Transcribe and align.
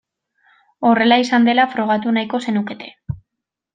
Horrela 0.91 1.19
izan 1.23 1.45
dela 1.49 1.67
frogatu 1.75 2.15
nahiko 2.17 2.41
zenukete. 2.49 2.91